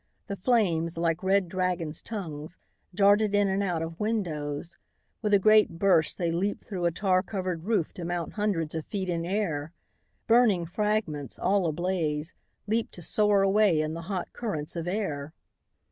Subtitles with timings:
[0.25, 2.57] The flames, like red dragons' tongues,
[2.91, 4.75] darted in and out of windows.
[5.21, 8.87] With a great burst they leaped through a tar covered roof to mount hundreds of
[8.87, 9.73] feet in air.
[10.25, 12.33] Burning fragments, all ablaze,
[12.65, 15.33] leaped to soar away in the hot currents of air.